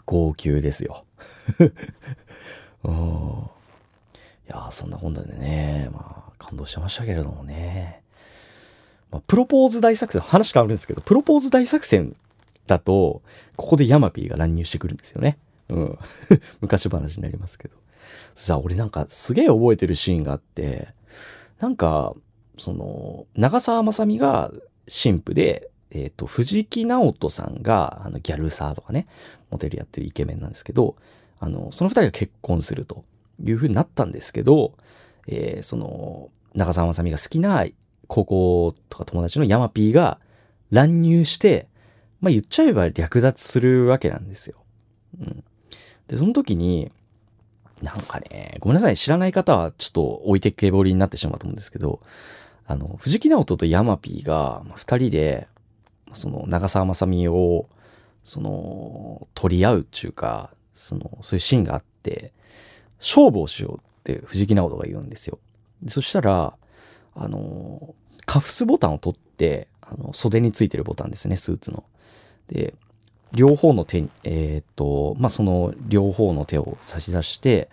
[0.05, 1.05] 号泣ですよ。
[4.47, 8.01] いやそんなこんなでね、まあ、感動してましたけれどもね。
[9.11, 12.15] まあ、プロポーズ大作戦、話変わるんですけど、プロポーズ大作戦
[12.67, 13.21] だと、
[13.55, 15.37] ここでヤマピーが乱入してくるんですよね。
[15.69, 15.99] うん。
[16.61, 17.75] 昔話になりますけど。
[18.35, 20.89] さあ、俺なんかすげえ覚えてるシーンがあって、
[21.59, 22.15] なんか、
[22.57, 24.51] その、長澤まさみが
[24.87, 29.07] 神父で、えっ、ー、と、藤木直人さんが、あの、ギャルサーとかね、
[29.49, 30.95] モデルやってるイケメンなんですけど、
[31.39, 33.03] あの、その二人が結婚すると
[33.43, 34.73] いう風になったんですけど、
[35.27, 37.65] えー、その、長澤まさみが好きな
[38.09, 40.19] 高校とか友達のヤマピーが
[40.71, 41.67] 乱入して、
[42.19, 44.57] まあ言っちゃえば略奪するわけなんですよ。
[45.21, 45.43] うん。
[46.07, 46.91] で、その時に、
[47.81, 52.01] なんかね、ごめんなさい、知らない方はちょっと置いてけぼりになってしまうと思うんですけど、
[52.65, 55.47] あの、藤木直人とヤマピーが二人で、
[56.13, 57.69] その長澤まさみを、
[58.23, 62.33] その、取り合うっていうか、その、そういうシーンがあって、
[62.99, 65.39] 勝負をしようって藤木直人が言うんですよ。
[65.87, 66.57] そしたら、
[67.15, 67.95] あの、
[68.29, 71.83] カフスボタンを取って、あの、袖についてるボタンですね、スーツの。
[72.47, 72.75] で、
[73.33, 77.71] 両方の手に、えー、っと、まあ、その両方の手を差し出して、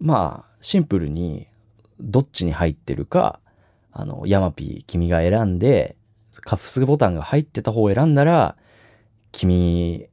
[0.00, 1.46] まあ、シンプルに、
[2.00, 3.38] どっちに入ってるか、
[3.92, 5.94] あの、ヤマピー、君が選んで、
[6.40, 8.56] カフスボタンが入ってた方を選んだら、
[9.30, 10.08] 君、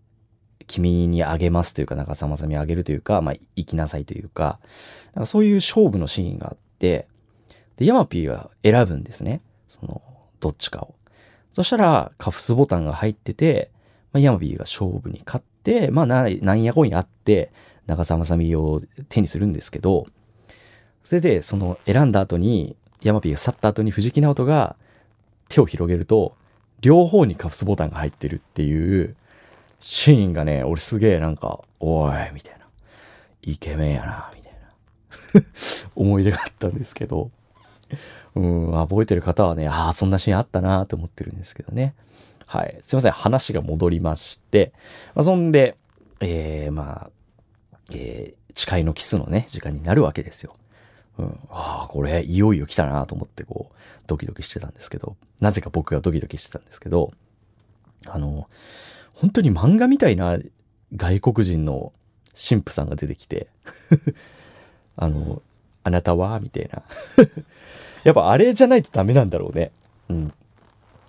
[0.67, 4.59] 君にあげますというか、中澤まさみあげるというか、まあ、行きなさいというか、
[5.15, 7.07] かそういう勝負のシーンがあって、
[7.77, 9.39] で、ヤマピーが選ぶんですね。
[9.69, 10.01] その、
[10.39, 10.95] どっちかを。
[11.51, 13.69] そしたら、カフスボタンが入ってて、
[14.11, 17.51] まあ、ヤマピーが勝負に勝って、まあな、なんやこんやあって、
[17.85, 20.07] 長澤まさみを手にするんですけど、
[21.03, 24.75] それで、その選んだ後に、ヤマピーが去った後に藤木直人が
[25.47, 26.35] 手を広げると、
[26.81, 29.15] 両方にカフスボタンが入ってるっていう
[29.79, 32.65] シーンがね、俺すげえなんか、おい、みたいな。
[33.41, 34.59] イケメンやな、みたいな。
[35.95, 37.31] 思い出があったんですけど、
[38.39, 41.93] うん、覚えてる方はね、ああ、そんなシーンあったなと思ってるんですけどね。
[42.45, 42.77] はい。
[42.81, 43.11] すいません。
[43.11, 44.71] 話が戻りまして、
[45.13, 45.75] まあ、そんで、
[46.21, 47.09] えー、まあ、
[47.91, 50.55] えー、誓いのキスのね、時間になるわけですよ。
[51.17, 51.39] うん。
[51.49, 53.75] ああ、これ、いよいよ来たなと思って、こう、
[54.07, 57.11] ドキドキしてたんですけど、なぜか僕がドキドキしてたんですけど、
[58.05, 58.49] あの、
[59.15, 60.39] 本当に漫画みたいな
[60.95, 61.91] 外国人の
[62.35, 63.47] 神父さんが出てきて
[64.95, 65.41] あの、
[65.83, 66.39] あなたは？
[66.39, 66.83] みたいな
[68.03, 69.71] やっぱあれじゃないとダメなんだろうね。
[70.09, 70.33] うん。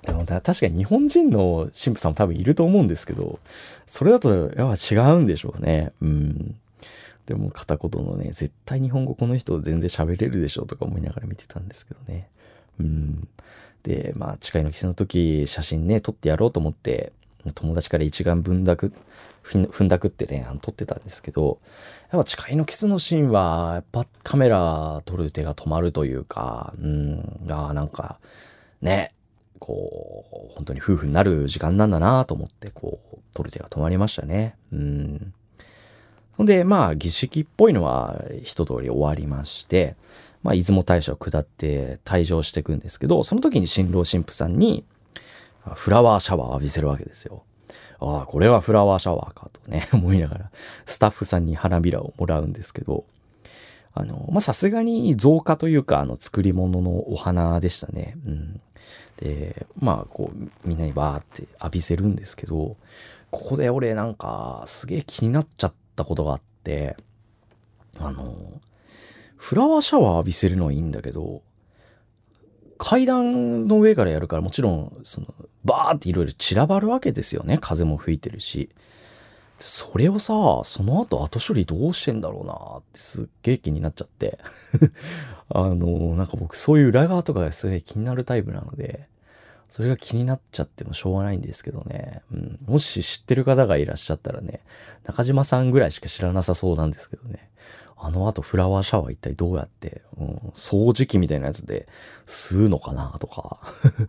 [0.03, 3.39] でも確かに日本人の神父さんも多分いると思うんですけど、
[3.87, 5.93] それだとやっぱ違うんでしょうね。
[6.01, 6.57] うん。
[7.27, 12.29] でも片言のね、絶対日本語この人全然喋れるでしょうとか思いながら見てたんですけどね。
[12.81, 13.29] うん。
[13.83, 17.13] で、まあ、誓いのキスの時、写真ね、撮ってやろうと思って、
[17.55, 18.93] 友達から一眼分だく、
[19.43, 21.59] 踏んだくってね、あの撮ってたんですけど、
[22.13, 28.19] やっぱ誓いのキスのシーンは、やっぱカメラ撮る手が止まるというか、うん、あなんか、
[28.81, 29.13] ね、
[29.59, 34.57] こう、本当に夫婦になる時間なんだなと思って、こう、撮る手が止まりましたね。
[34.73, 35.35] うん。
[36.37, 39.95] ほんで、まあ、儀式っぽいのは一通り終わりまして、
[40.43, 44.85] まあ、出雲大社を下って退場していくんですけど、その時に新郎新婦さんに、
[45.75, 47.43] フラワーシャワーを浴びせるわけですよ。
[48.01, 50.51] ああ、これはフラワーシャワーかとね、 思いながら、
[50.87, 53.05] スタッフさんに花びらをもらうんですけど、
[53.93, 58.17] あの、ま、さすがに増加というか、あの、作り物のお花でしたね。
[58.27, 58.61] うん。
[59.19, 62.77] で、まあ、こう、みんなにバーって浴びせるんですけど、
[63.31, 66.97] ここで俺なんか、すげえ気になっちゃったことがあって、
[67.99, 68.61] あの、
[69.37, 71.43] フラワーシャワー浴びせるのはいいんだけど、
[72.79, 77.59] 階段の上からやるからもちろん、その、バーっていろいろ散らばるわけですよね。
[77.61, 78.71] 風も吹いてるし。
[79.59, 84.39] それをさ、その後後処理どうしてんだろうなってすっげえ気になっちゃって
[85.51, 89.07] あの、なんか僕そういう裏側とかがすごい気になるタイプなので、
[89.69, 92.23] それが気になっちゃってもしょうがないんですけどね。
[92.33, 92.59] うん。
[92.67, 94.61] もし知ってる方がいらっしゃったらね、
[95.05, 97.51] 中島さんぐらいしか知らなさそうなんですけどね。
[98.03, 101.87] あの後フラワーシャワー一体どうやって、うん、掃除機みたいなやつで
[102.27, 103.59] 吸うのかなとか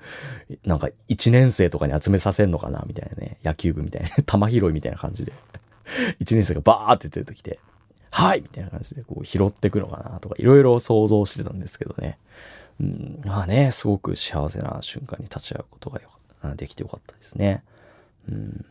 [0.63, 3.37] なんか一年生とかに集めさせんのかなみたいなね。
[3.43, 5.33] 野球部みたいな、 玉拾いみたいな感じで
[6.19, 7.59] 一年生がバーって出てきて、
[8.11, 12.17] はいみたいな感じでこう拾ってくのかなとかいろいろ想像してたんですけどね。
[12.79, 16.09] うん、まあね、すごく幸せな瞬間に立ち会うことがよ
[16.55, 17.63] できてよかったですね。
[18.29, 18.65] うん。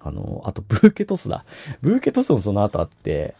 [0.00, 1.44] あの、あとブーケトスだ。
[1.80, 3.34] ブーケトスもその後あって、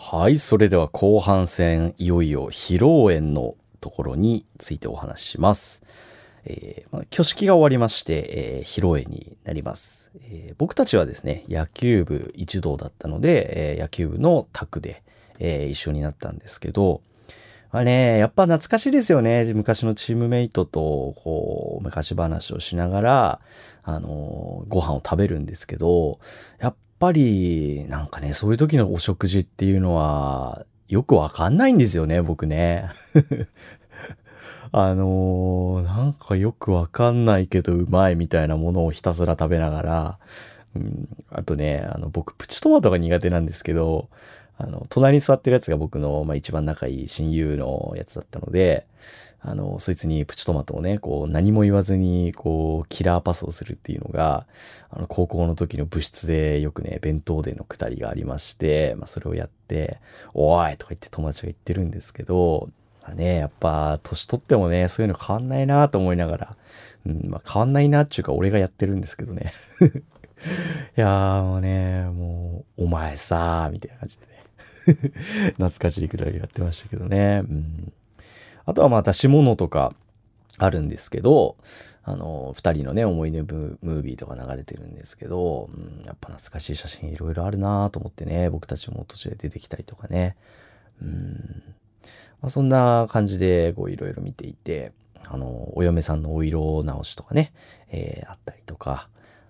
[0.10, 5.84] はい、それでは後半戦、いよいよ披露宴のところについてお話しします。
[6.46, 15.04] えーまあ、挙式が終わりまして、えー、披露宴になります、えー、僕たちはですね、野球部一同だったので、えー、野球部のタクで、
[15.39, 17.02] えー、一緒になったんですけど、
[17.74, 19.52] まあね、やっぱ懐かしいですよね。
[19.54, 23.41] 昔のチームメイトと、こう、昔話をしながら、
[23.84, 26.20] あのー、ご飯を食べるんですけど、
[26.60, 32.90] やっぱり、なんかね、そういう時のお食事っていうのは、よくわかんないんですよね、僕ね。
[34.72, 40.20] あのー、なんかよくわかんないけどうまいみたいなものをひたすら食べながら、
[40.76, 44.10] うん、あとね、あの、僕、プチトマトが苦手なんですけど、
[44.58, 48.86] あの、隣に座ってるやつが僕の、まあ、一番仲いい親友のやつだったので、
[49.39, 54.45] あの、そいつにプチトマトをね、こう、何も言わずに、こう、キラーパスをするっていうのが、
[54.89, 60.00] あの、高校の時の部室でよくね、弁当でのくだりがありまして、まあ、それをやって、
[60.34, 62.69] おいとか言って友達が言ってるんですけど、
[63.04, 66.58] まあ、ね、やっぱ、年取ってもね、そういうの変わんないなと思いながら、
[67.06, 69.54] うん、まあ、変わんないなっていうか、俺がやってるんですけどね。
[70.97, 74.47] いやーもうね、もう、お前さー、みたいな感じでね。
[75.58, 77.43] 懐かしいくらいやってましたけどね。
[77.43, 77.93] うん、
[78.67, 79.93] あとはまあ出し物とか
[80.58, 81.56] あるんですけど、
[82.03, 90.36] あの、二人のね、思い出ムービーとか流れてるんですけど、うん、やっぱ懐かしい写真いろいろあるなと思ってね、僕たちも途中で出てきたりとかね。
[91.01, 91.63] うん
[92.41, 94.91] まあ、そんな感じで、こういろいろ見ていて、
[95.25, 97.53] あの、お嫁さんのお色直しとかね、
[97.89, 99.10] えー、あったりとか、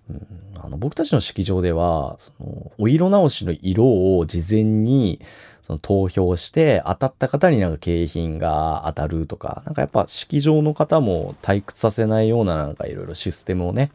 [0.10, 0.28] うん、
[0.64, 5.20] あの僕たちの式場では、その、お色直しの色を事前に、
[5.62, 13.92] その投票して、当たった方になんか景品が当たるとか、なんかやっぱ式場の方も退屈させないようななんかいろいろシステムをね、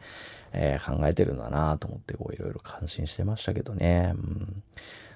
[0.51, 4.13] えー、考えてるんだなと思ってこういろいろ感心してましたけどね。
[4.15, 4.63] うん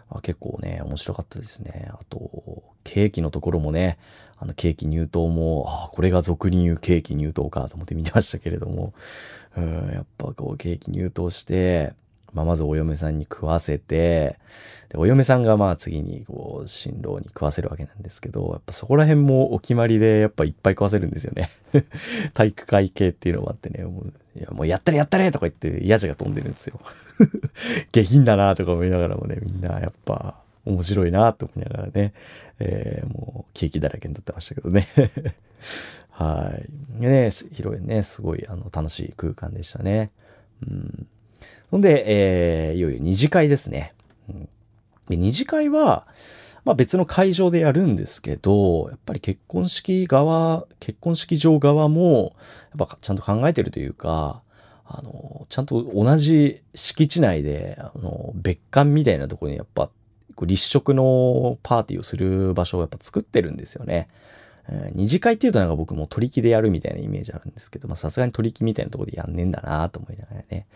[0.10, 1.90] あ、結構ね、面白かったですね。
[1.92, 3.98] あと、ケーキのところもね、
[4.38, 8.94] あの、ケーキ入刀も、あ、これが俗に言うケーキ入刀かと思って見てましたけれども、
[9.58, 11.94] うん、やっぱこう、ケーキ入刀して、
[12.34, 14.38] まあ、まずお嫁さんに食わせて、
[14.90, 21.50] で、お嫁さんがまあ次にこう、新郎に食わせるわけなんですけど、やっぱそこら辺もお決まりでやっぱいっぱい食わせるんですよね。
[22.36, 26.80] 体育会系っていうのもあってね、もう、いやもうやったれやったれとか言ってヤジが飛んでるんですよ。
[27.92, 32.14] 下品だなとか思いながらもね、みんなやっぱ面白いなと思いながらね、
[32.60, 34.86] えー、もうケーキだらけになってましたけどね。
[36.12, 36.58] は
[37.00, 37.02] い。
[37.02, 40.12] ね、広いね、すごいあの楽しい空間でしたね。
[40.68, 41.08] うん。
[41.72, 43.94] ほんで、えー、いよいよ二次会ですね。
[44.30, 44.50] うん、
[45.10, 46.08] で二次会は、
[46.68, 52.36] まあ別の会場でやるんですけど、やっぱり結婚式側、結婚式場側も、
[52.78, 54.44] やっぱちゃんと考えてるというか、
[54.86, 59.90] あの、ちゃんと同じ敷地内で、あの、別館みたいなところにやっぱ、
[60.42, 64.10] 立食のパーティーをする場所をやっぱ作ってるんですよね。
[64.94, 70.68] 二次会っていうとなんか僕も取り木でやるみたいなイメージあるんですけど、まあさすがに取り木みたいなところでやんねえんだなと思いながらね。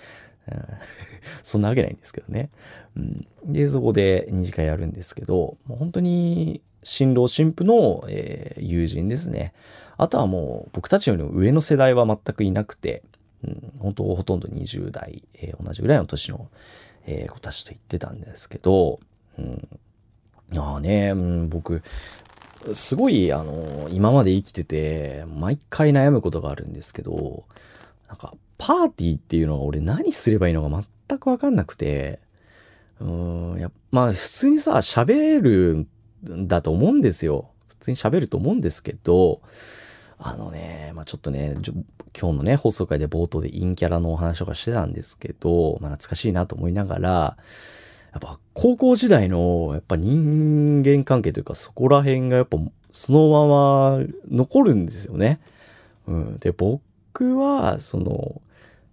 [1.44, 2.50] そんなわけないんですけどね。
[2.96, 9.54] うん、で、そこで二次会やるんですけど、もう本当に新郎新婦の、えー、友人ですね。
[9.98, 13.04] あとはもう僕たちよりも上の世代は全くいなくて、
[13.44, 16.50] うん、本当ほとんど20代、えー、同じぐらいの年の、
[17.06, 19.00] えー、子たちと言ってたんですけど、
[19.38, 19.68] うん、
[20.58, 21.82] ああね、うん、僕、
[22.74, 27.46] すごい、あの、今まで生きてて、毎回悩むことがあるんですけど、
[28.08, 32.20] なんか、パーティーっていうのは俺何すればいいのか全くわかんなくて、
[33.00, 35.88] うーん、や、まあ普通にさ、喋る
[36.32, 37.50] んだと思うんですよ。
[37.70, 39.42] 普通に喋ると思うんですけど、
[40.20, 41.58] あのね、まあちょっとね、
[42.16, 47.38] 今日のね、放送回で冒頭で陰キャラのお話とかしてたんですけど、まあ懐かしいなと思いながら、
[48.12, 52.60] やっぱ高校時代のやっぱ人間関係というかそこら辺がやっぱ
[52.92, 55.40] そのまま残るんですよね。
[56.06, 56.38] うん。
[56.38, 58.42] で、僕はその、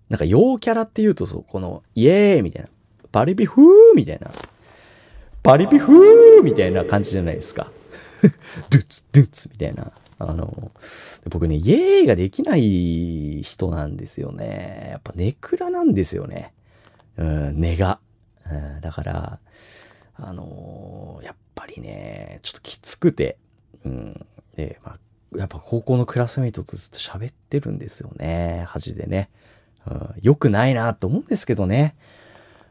[0.09, 2.69] なんか陽キャラって言うとそう、このイエーイみたいな、
[3.13, 4.31] バリビフーみたいな、
[5.43, 7.71] バリビフーみたいな感じじゃないですか。
[8.71, 9.93] ドゥッツドゥッツみたいな。
[10.21, 10.73] あの、
[11.31, 14.89] 僕ね、イエーイができない人なんですよね。
[14.91, 16.53] やっぱネクラなんですよね。
[17.17, 18.01] うん、根が。
[18.51, 19.39] うん、だから、
[20.17, 23.39] あのー、やっぱりね、ちょっときつくて、
[23.85, 24.27] うん。
[24.57, 28.65] で、まあ、やっぱ高校のクラスメイトとずっと喋ってるんですよね。
[28.67, 29.31] 恥でね。
[30.25, 31.97] うん、くないなと思うんですけどね。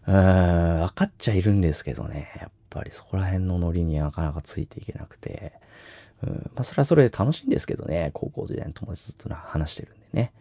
[0.07, 2.31] うん、分かっちゃいるんですけどね。
[2.39, 5.53] やっぱりそこら辺のノリになかなかついていけなくて。
[6.23, 8.11] うん、まあそれはそれで楽しいんですけどね。
[8.13, 10.31] 高校時代の友達ずっと話してるんでね。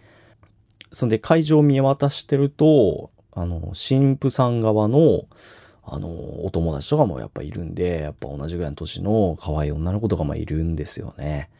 [0.92, 5.26] そんで会場を見渡してると、あの、神父さん側の、
[5.84, 6.08] あの、
[6.44, 11.50] お友達とかもやっぱいるんで、やっぱ同じぐらいの年の可愛い女の子とかもいるんですよね。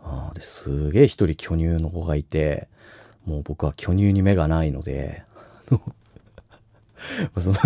[0.00, 2.68] あですげえ一人巨乳の子がいて、
[3.28, 5.22] もう僕は巨乳に目がないので、
[7.38, 7.56] その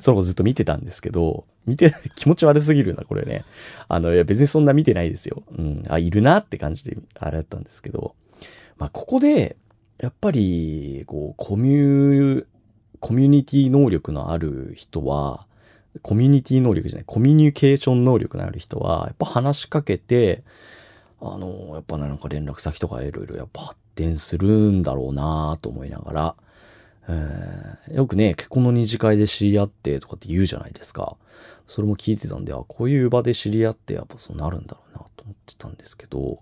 [0.00, 3.44] その子ずっと見てたんですけど、見て、気持ち悪すぎるな、これね。
[3.88, 5.42] あの、いや別にそんな見てないですよ。
[5.56, 5.84] うん。
[5.88, 8.14] あ、いるなって感じで、あれだったんですけど、
[8.76, 9.56] まあ、ここで、
[9.98, 12.46] やっぱり、こう、コミュ、
[13.00, 15.46] コミュニティ能力のある人は、
[16.02, 20.42] コミュニティ能力じゃない、コミュニケーション能力のある人は、やっぱ話しかけて、
[21.20, 26.34] あの、やっぱなんか連絡先とかいろいろやっぱ展するんだろうなと思いながら、
[27.08, 31.16] えー、よくね、結婚の二次会で知り合ってとかって言うじゃないですか。
[31.66, 36.40] それも聞いてたんで、あ、こういう場で知り合ってやっぱそうなるんだろうなと思ってたんですけど、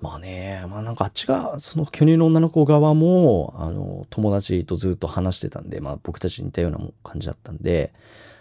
[0.00, 7.92] まあね、まあなんかあっちが、その巨乳の女の子側も、あの、友達とずっと話してたんで、まあ僕たちに似たような感じだったんで、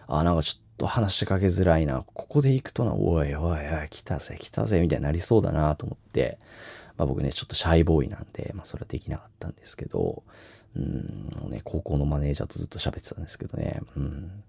[0.08, 2.04] あ、なんかちょっと話しかけづらいな。
[2.14, 6.40] ここで行くとな、おいおいおい、来たぜ来たぜ、みたいになりそうだなと思って、
[7.02, 10.22] まあ僕ね、ちょっとシャイボーイなんで、まあそれはできなかったんですけど、
[10.76, 14.44] うん、ね、高校のマネージャーとずっと喋ってたんですけどね、うん。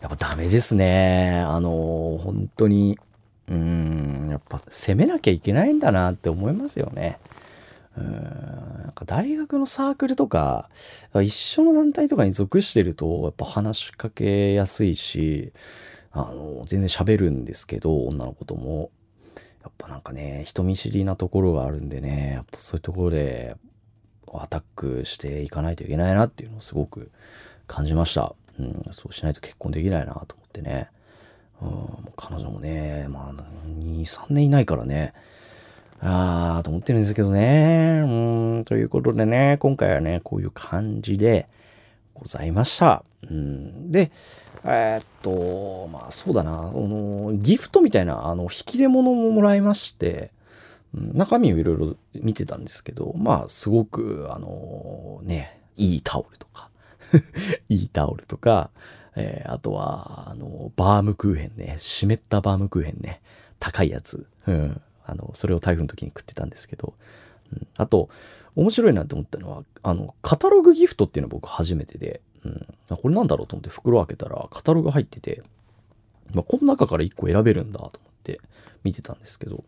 [0.00, 1.42] やっぱダメですね。
[1.44, 3.00] あの、本当に、
[3.48, 7.18] うん、やっぱ攻めなきゃいけないんだなって思いますよね。
[7.98, 10.70] うん、なんか大学のサークルとか、
[11.14, 15.52] 一緒の団体とかに属してると、やっぱ話しかけやすいし、
[16.12, 18.92] あの、全然喋るんですけど、女の子とも。
[19.64, 23.56] やっぱなんかね、人見知りなところがあるんでね、やっぱそういうところで
[24.34, 27.10] アタックしていかないといけないなっていうのをすごく
[27.66, 28.34] 感じました。
[28.60, 30.90] うん、そうしないと結婚できないなと思ってね。
[31.62, 33.42] うん、彼女もね、まあ、
[33.80, 35.14] 2、3年いないからね、
[36.00, 38.02] あーと思ってるんですけどね。
[38.04, 38.06] う
[38.60, 41.48] ん、ということでね、今回はね、こういう感じで
[42.12, 43.02] ございました。
[43.30, 44.12] うん、で、
[44.64, 50.30] えー、っと、まあそうだな、あの、ギフトみたいな、あの、引き出物ももらいまして、
[50.94, 56.70] 中身をいろいろ見てたんですけど、まあ、すごく、あのね、いいタオルとか
[57.68, 58.70] いいタオルとか、
[59.16, 61.76] えー、あとは、あの、バームクーヘンね。
[61.78, 63.20] 湿ったバームクーヘンね。
[63.58, 64.26] 高いやつ。
[64.46, 64.80] うん。
[65.04, 66.94] あの、それを台風の時に食ってたんですけど。
[67.76, 68.08] あと、
[68.56, 72.66] 面白いなって思ったのは、あの、カタログギフトっていうのは僕初めてで、うん。
[72.96, 75.42] これなんだろうと思って袋開けたら、カタログ入ってて、
[76.34, 77.90] まあ、この中から1個選べるんだと思っ
[78.22, 78.40] て
[78.82, 79.64] 見てたんですけど、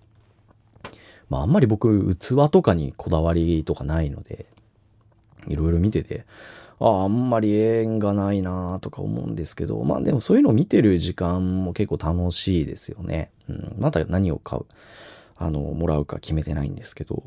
[1.28, 4.46] まあ、あんまり僕、器とかにこだわりとかないので、
[5.48, 6.24] いろいろ見てて、
[6.78, 13.30] あああんまり縁がないなとか思うんですけど、まあでもそういうのを見てる時間も結構楽しいですよね。
[13.48, 14.66] うん、まだ何を買う、
[15.38, 17.22] あの、もらうか決めてないんですけど、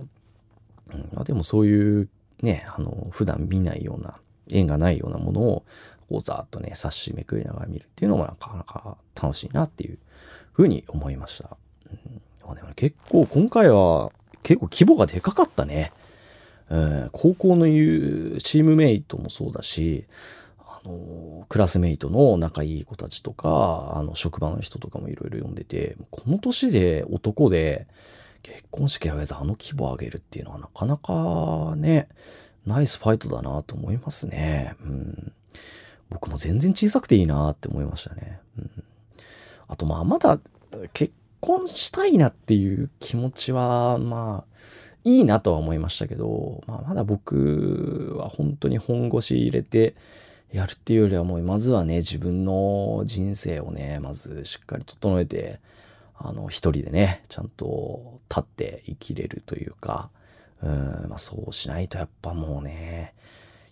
[0.93, 2.09] うん、あでもそういう
[2.41, 4.19] ね、あの、普段見ないような、
[4.51, 5.63] 縁がないようなものを、
[6.09, 9.97] こうざーっとね、冊子めくりながら見るっていうのもなかなか楽しいなっていう
[10.53, 11.57] ふうに思いました。
[12.47, 14.11] うん、でも結構今回は
[14.43, 15.91] 結構規模がでかかったね。
[16.71, 20.05] えー、高校のチームメイトもそうだし、
[20.59, 27.87] あのクラスメイトの仲いい子たちとか、あの、職場の人とかもいろいろ呼んでて、この年で男で
[28.43, 32.07] 結婚式挙げてあの規模を上げるっていうのはなかなかね、
[32.69, 34.75] ナイスファイトだなと思いますね。
[34.81, 35.31] うん、
[36.09, 38.39] 僕も全然小さくていいなって思いましたね。
[38.57, 38.69] うん、
[39.67, 40.39] あとまあまだ
[40.93, 44.59] 結婚したいなっていう気持ちはまあ
[45.03, 49.95] いいなとは思いましたけど、まあ、まだ僕は本当に本腰入れて
[50.51, 55.59] やるっていうよりはもうまずはね、自分の人生をね、まずしっかり整えて、
[56.17, 60.09] あの、一人でね、ちゃんと立って生きれるというか、
[60.61, 63.13] うん、まあそうしないとやっぱもうね、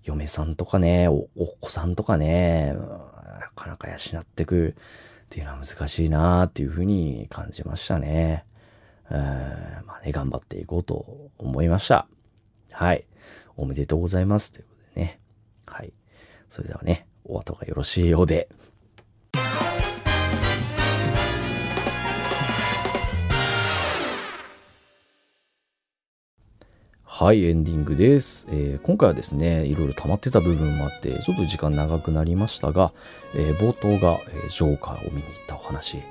[0.04, 4.74] 嫁さんとかね、おお子さんとかね、なかなか養ってくっ
[5.30, 8.46] ていうのは難しいなっていうふうに感じましたね。
[9.10, 12.08] まあね、頑張っていこうと思いました。
[12.72, 13.06] はい。
[13.58, 14.52] おめでとうございます。
[14.52, 15.20] ということでね。
[15.66, 15.92] はい。
[16.50, 18.48] それではね、お後がよろしいようで。
[27.20, 32.94] はい、エンディングです、えー、今回はですね、いろいろ溜まってた部分もあって、ちょっと時間長くなりましたが、
[33.34, 36.04] えー、冒頭が、え、ジョーカーを見に行ったお話で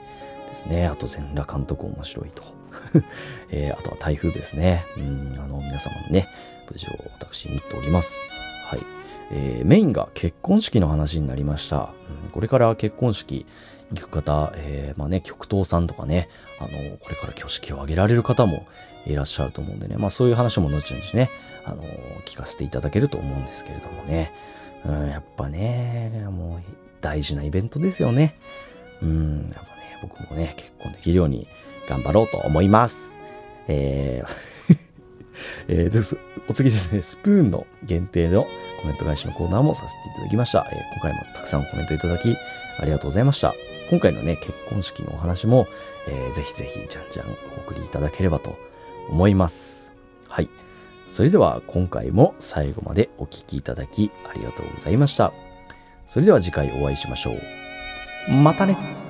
[0.55, 0.89] すね。
[0.89, 2.43] あと、全裸監督面白いと。
[3.53, 4.85] えー、あとは台風ですね。
[4.97, 6.27] うん、あの、皆様のね、
[6.69, 8.19] 無事を私にっております。
[8.65, 8.81] はい。
[9.31, 11.91] えー、メインが結婚式の話になりました。
[12.25, 13.47] うん、これから結婚式
[13.95, 16.29] 行く方、えー、まあね、極東さんとかね、
[16.59, 16.69] あの、
[16.99, 18.67] これから挙式を挙げられる方も
[19.07, 21.31] いらっしゃると思うんでね、まあそういう話も後々ね、
[21.65, 21.85] あの、
[22.25, 24.33] 聞かせていただけると思うんですけれどもね、
[24.85, 26.61] うん、やっぱね、もう
[27.01, 28.39] 大事なイベントですよね。
[29.03, 31.47] うん、やっぱね、僕もね、結婚できるように、
[31.89, 33.17] 頑張ろうと思います。
[33.69, 34.77] えー
[35.69, 36.19] えー、
[36.49, 38.47] お次ですね、スプーンの限定の
[38.81, 40.67] コメント返しのコーナーもさせていただきました。
[40.73, 42.37] えー、今回もたくさんコメントいただき
[42.79, 43.55] ありがとうございました。
[43.91, 45.69] 今回のね、結婚式のお話も、
[46.09, 47.27] えー、ぜひぜひじゃんじゃん
[47.57, 48.57] お送りいただければと
[49.09, 49.93] 思います。
[50.29, 50.49] はい。
[51.07, 55.33] それでは今回も最後までお聴きいただきありがとうございました。
[56.07, 58.33] それでは次回お会いしましょう。
[58.33, 59.06] またね